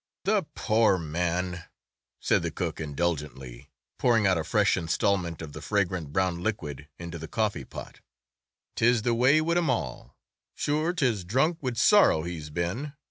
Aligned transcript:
"The 0.23 0.41
pore 0.55 0.97
man!" 0.97 1.65
said 2.19 2.41
the 2.41 2.49
cook 2.49 2.79
indulgently, 2.81 3.69
pouring 3.99 4.25
out 4.25 4.35
a 4.39 4.43
fresh 4.43 4.75
installment 4.75 5.43
of 5.43 5.53
the 5.53 5.61
fragrant 5.61 6.11
brown 6.11 6.41
liquid 6.41 6.87
into 6.97 7.19
the 7.19 7.27
coffee 7.27 7.65
pot. 7.65 7.99
"'Tis 8.75 9.03
the 9.03 9.13
way 9.13 9.41
wid 9.41 9.59
'em 9.59 9.69
all; 9.69 10.17
sure 10.55 10.91
'tis 10.93 11.23
drunk 11.23 11.61
wid 11.61 11.77
sorrow 11.77 12.23
he's 12.23 12.49
been! 12.49 12.93